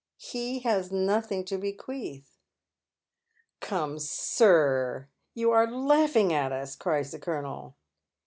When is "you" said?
5.35-5.51